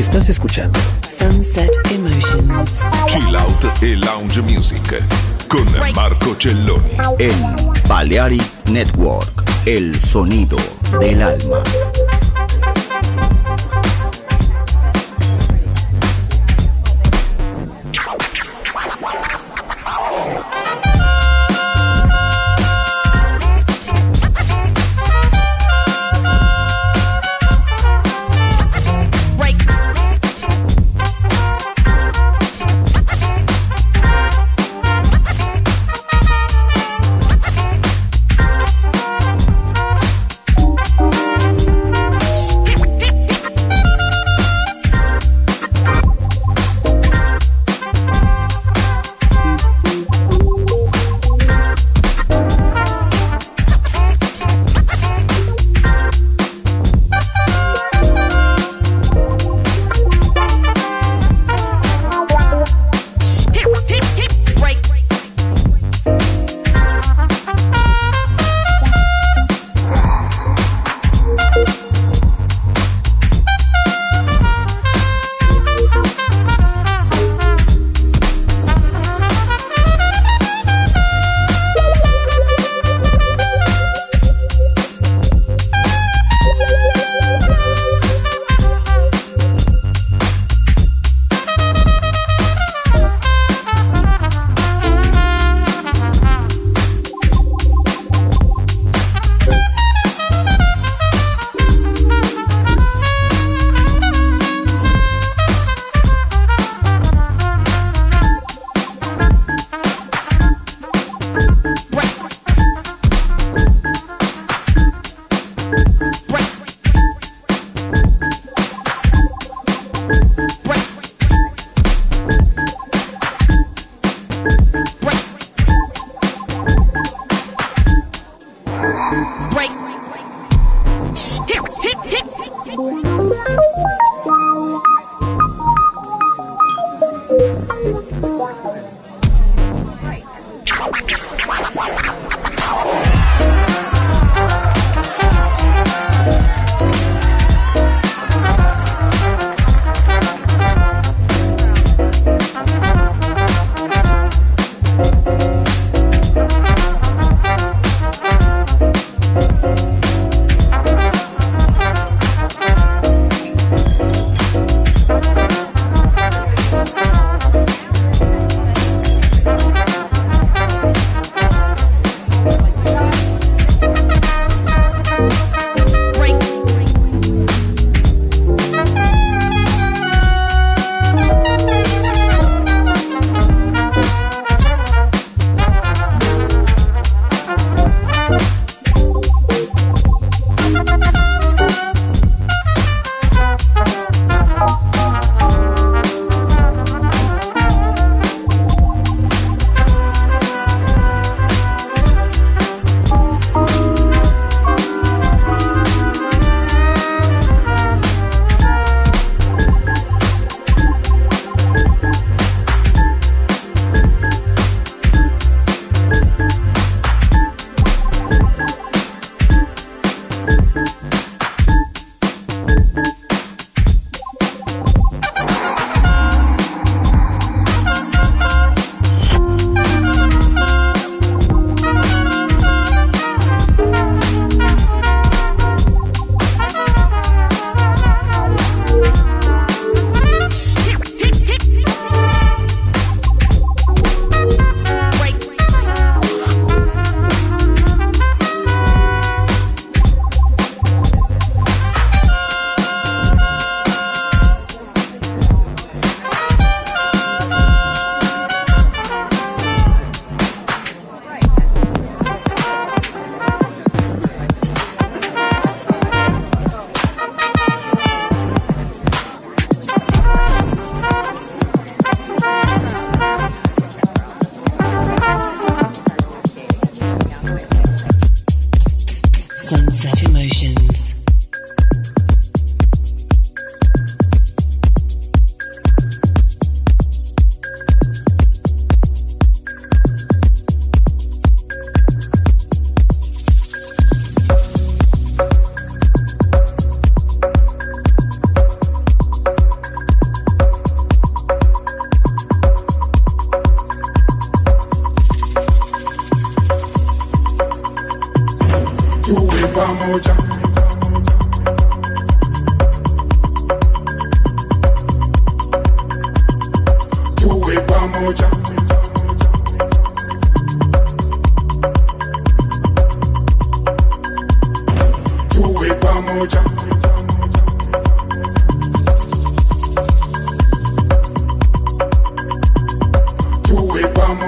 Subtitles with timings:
[0.00, 2.80] Estás escuchando Sunset Emotions.
[3.06, 5.04] Chill Out e Lounge Music
[5.46, 6.96] con Marco Celloni.
[7.18, 7.34] En
[7.86, 10.56] Balearic Network, el sonido
[11.00, 11.62] del alma.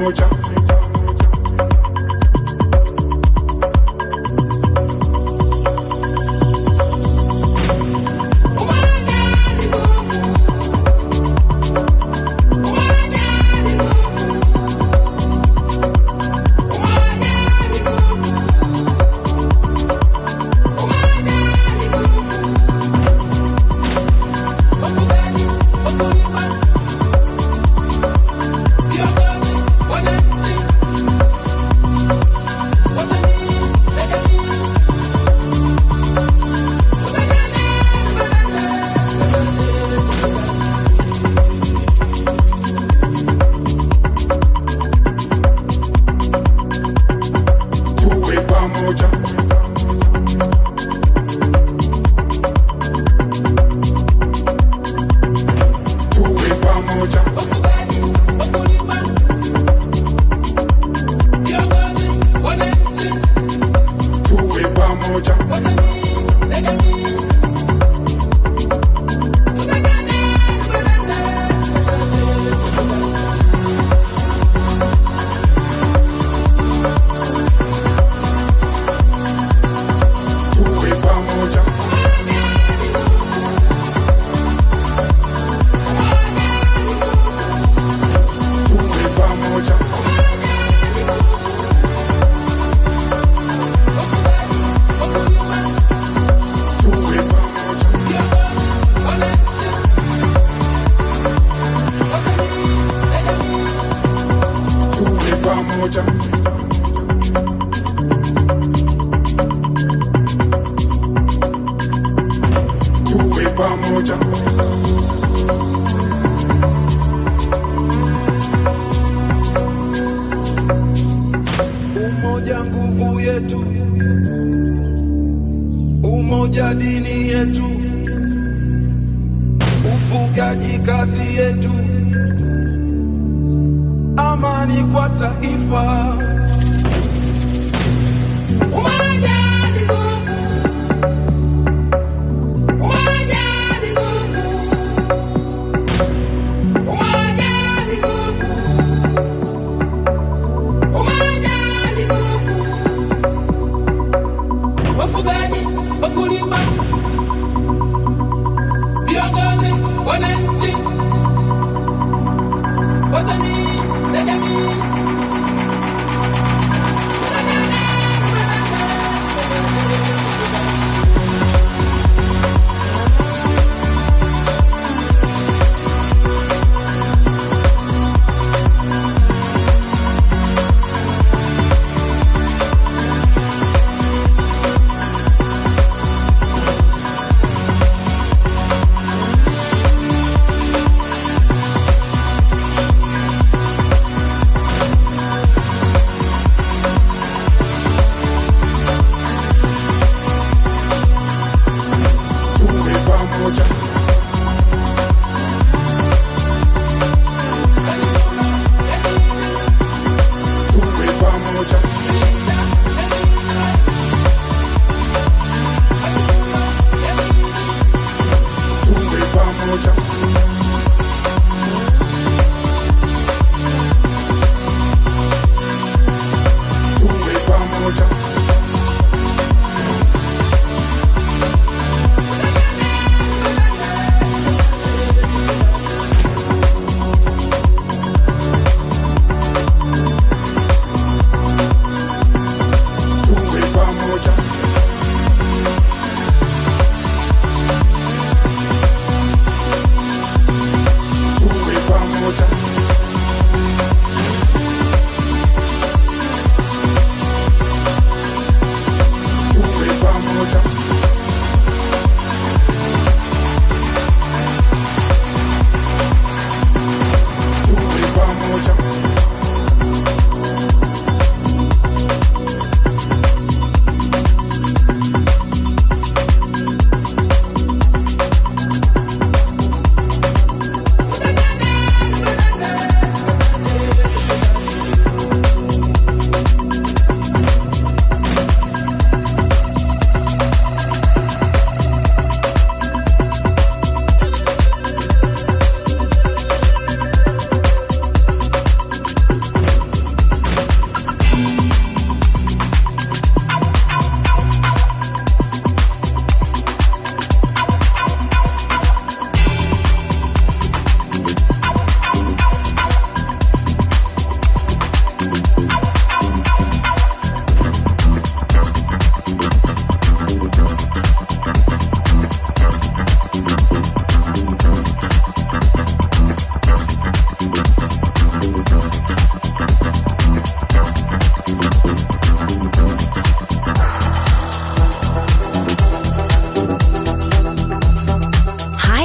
[0.03, 0.42] mucha.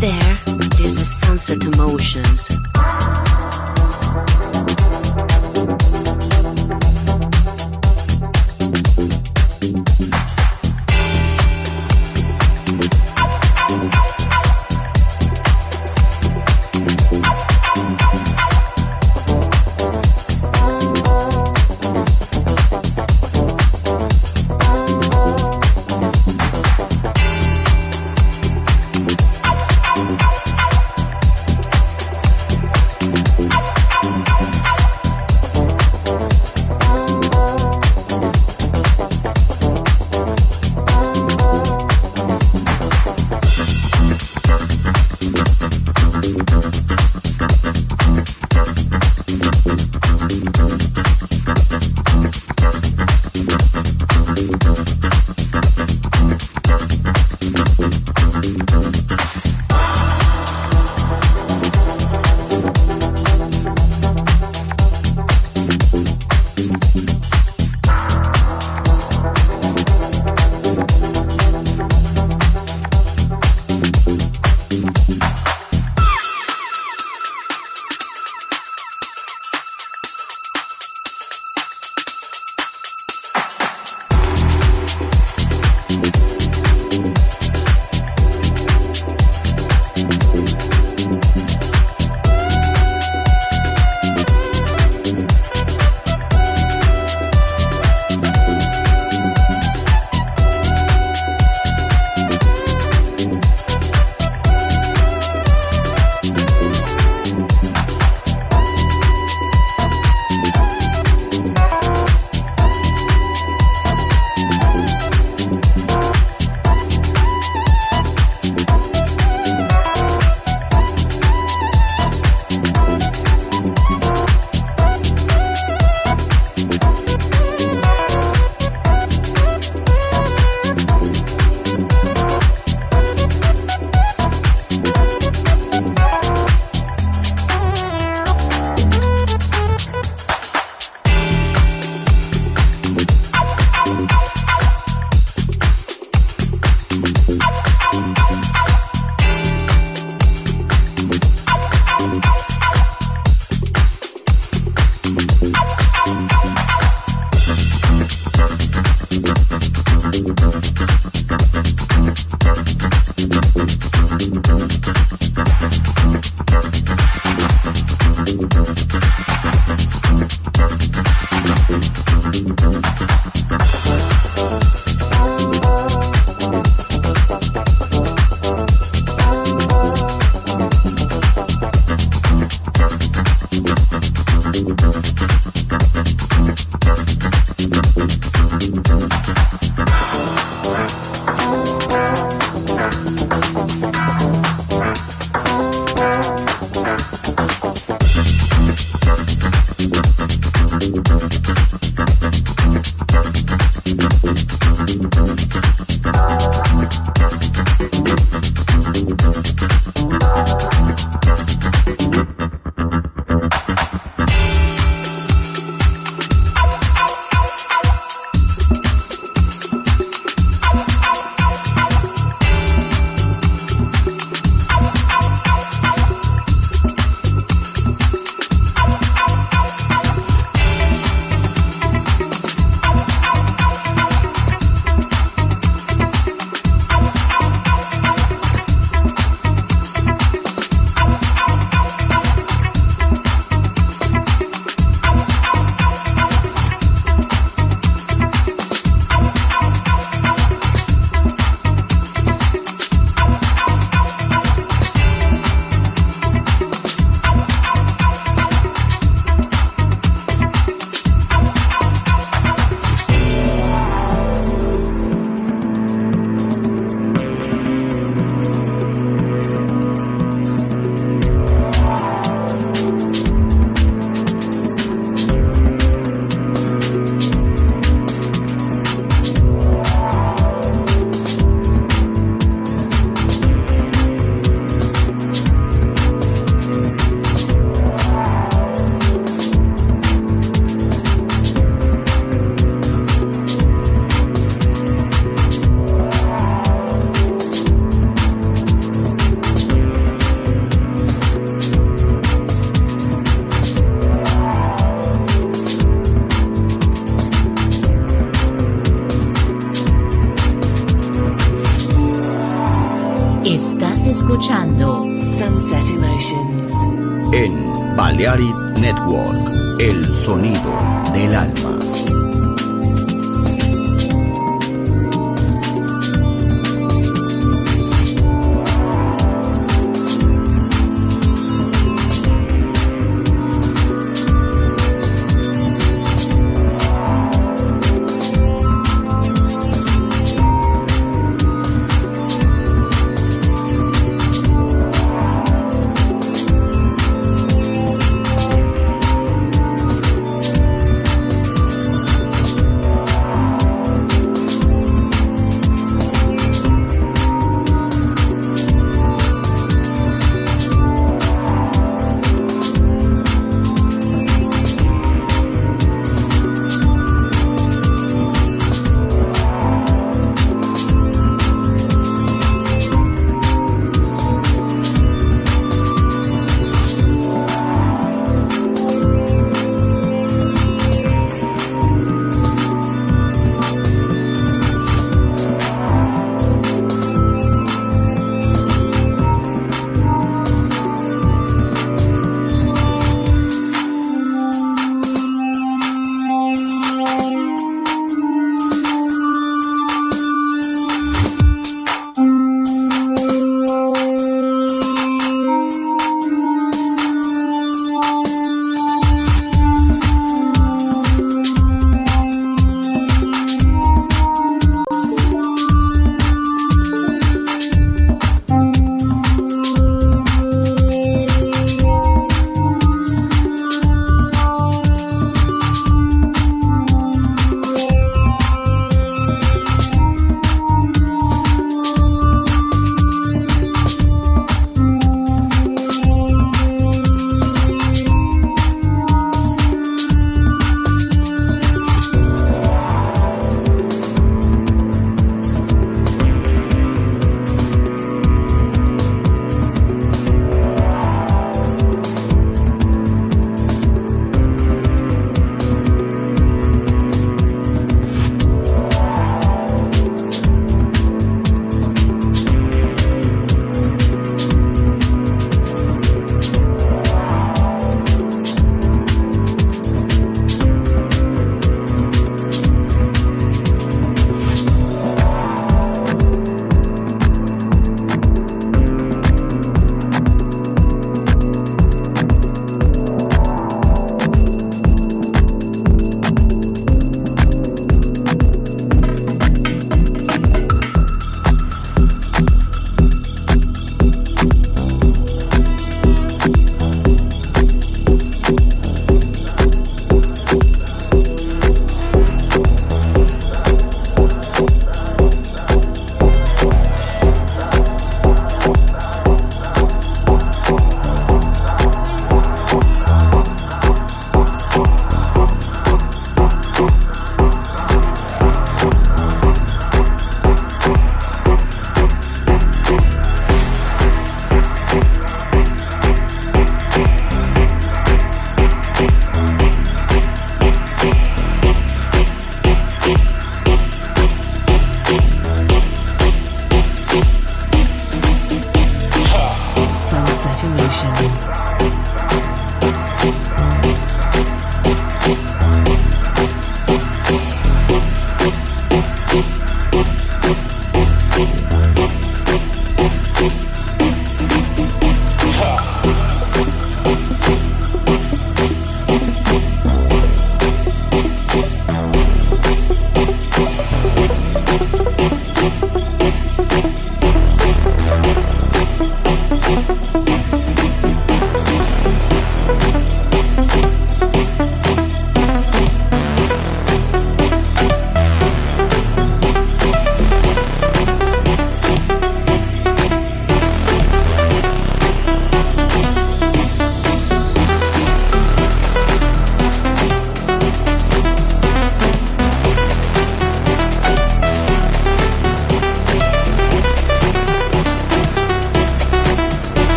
[0.00, 0.34] there,
[0.76, 2.48] there's a sunset emotions.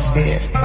[0.00, 0.59] atmosphere.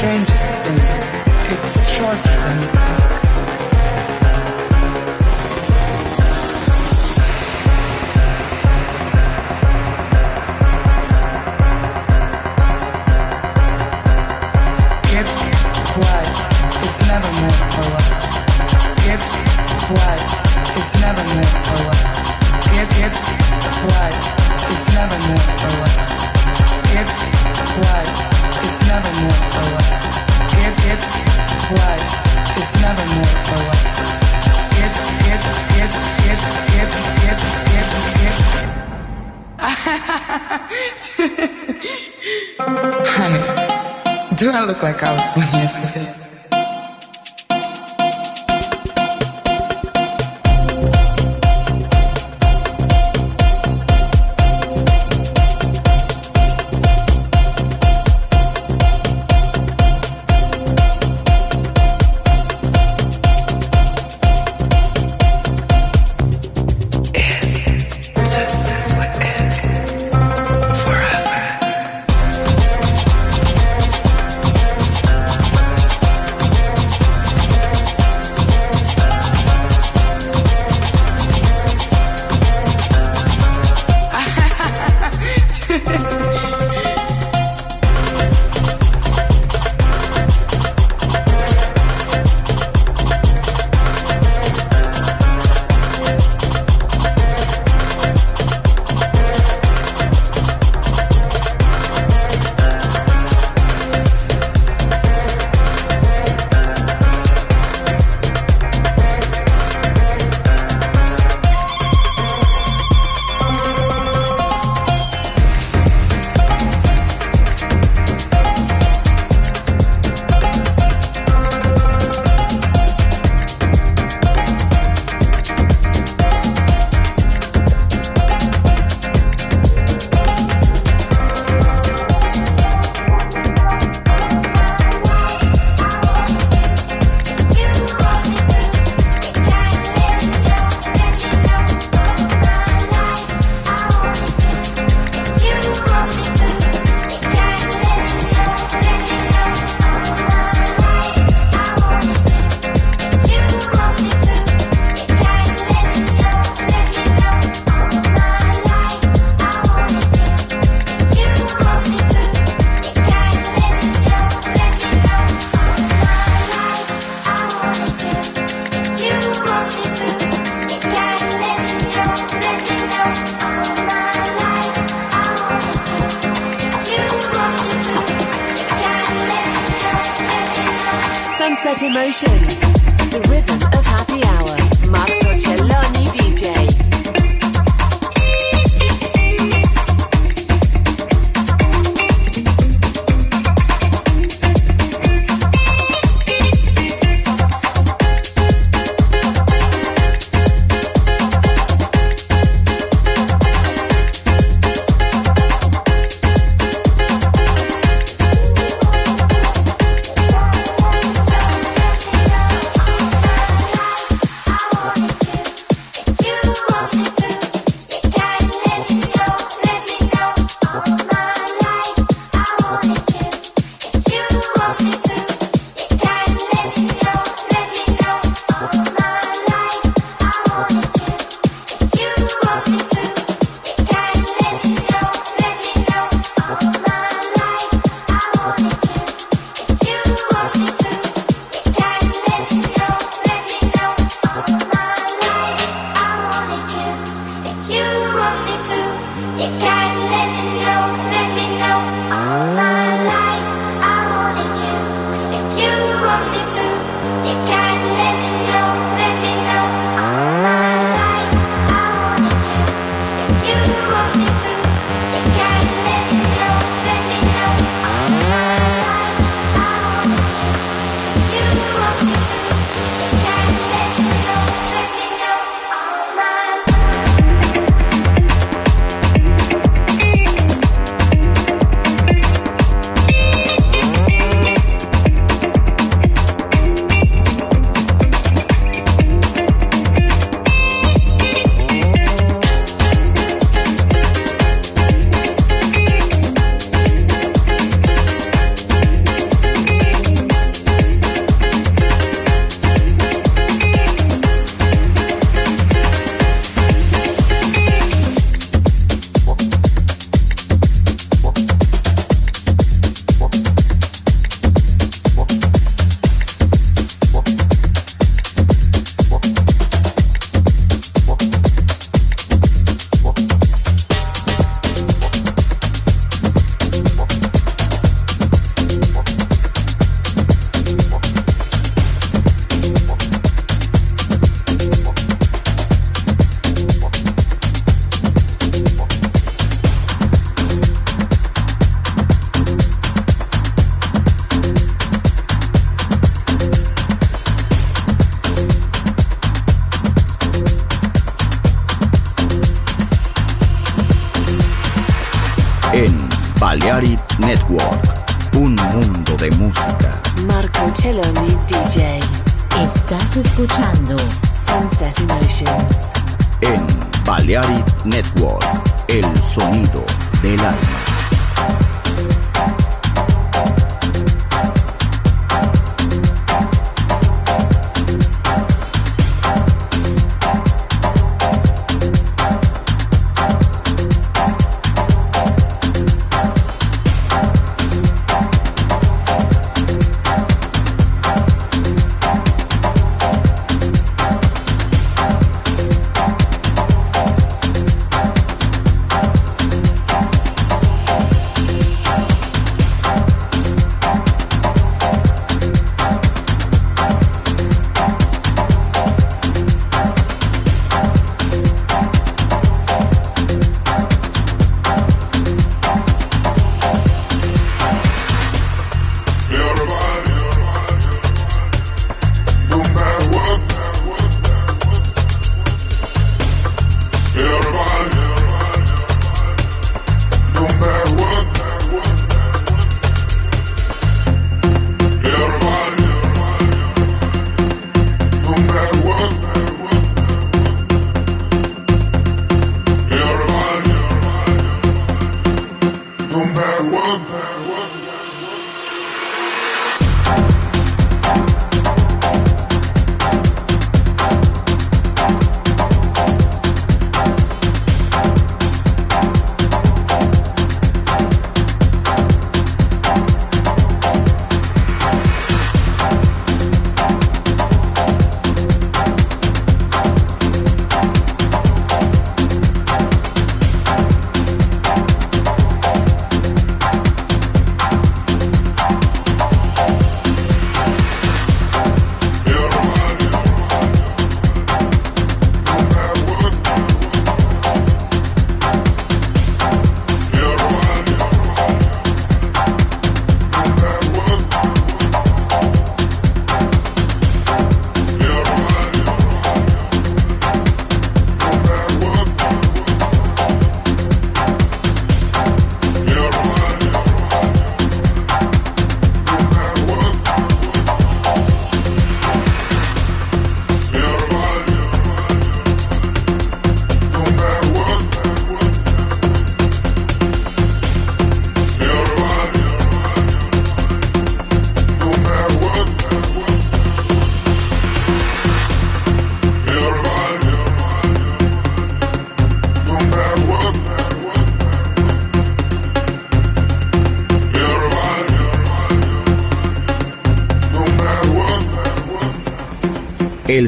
[0.00, 0.80] strangest thing.
[1.52, 2.99] It's short and